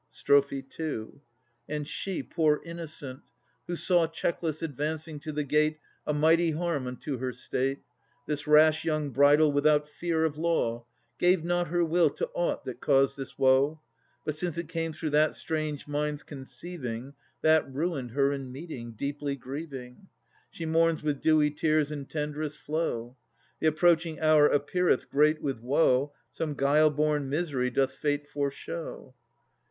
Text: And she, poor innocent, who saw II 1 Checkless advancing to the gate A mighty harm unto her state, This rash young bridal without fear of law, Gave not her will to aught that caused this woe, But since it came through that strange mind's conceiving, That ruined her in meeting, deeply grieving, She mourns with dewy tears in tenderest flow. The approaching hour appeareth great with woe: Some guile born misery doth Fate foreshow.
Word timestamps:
And 1.69 1.87
she, 1.87 2.23
poor 2.23 2.59
innocent, 2.65 3.21
who 3.67 3.75
saw 3.75 4.01
II 4.01 4.07
1 4.07 4.09
Checkless 4.15 4.63
advancing 4.63 5.19
to 5.19 5.31
the 5.31 5.43
gate 5.43 5.77
A 6.07 6.11
mighty 6.13 6.49
harm 6.49 6.87
unto 6.87 7.19
her 7.19 7.31
state, 7.31 7.83
This 8.25 8.47
rash 8.47 8.83
young 8.83 9.11
bridal 9.11 9.51
without 9.51 9.87
fear 9.87 10.25
of 10.25 10.39
law, 10.39 10.87
Gave 11.19 11.43
not 11.43 11.67
her 11.67 11.85
will 11.85 12.09
to 12.09 12.27
aught 12.33 12.65
that 12.65 12.81
caused 12.81 13.15
this 13.15 13.37
woe, 13.37 13.79
But 14.25 14.33
since 14.35 14.57
it 14.57 14.69
came 14.69 14.91
through 14.91 15.11
that 15.11 15.35
strange 15.35 15.87
mind's 15.87 16.23
conceiving, 16.23 17.13
That 17.43 17.71
ruined 17.71 18.09
her 18.13 18.33
in 18.33 18.51
meeting, 18.51 18.93
deeply 18.93 19.35
grieving, 19.35 20.07
She 20.49 20.65
mourns 20.65 21.03
with 21.03 21.21
dewy 21.21 21.51
tears 21.51 21.91
in 21.91 22.07
tenderest 22.07 22.57
flow. 22.59 23.17
The 23.59 23.67
approaching 23.67 24.19
hour 24.19 24.47
appeareth 24.47 25.11
great 25.11 25.43
with 25.43 25.59
woe: 25.59 26.11
Some 26.31 26.55
guile 26.55 26.89
born 26.89 27.29
misery 27.29 27.69
doth 27.69 27.91
Fate 27.93 28.27
foreshow. 28.27 29.13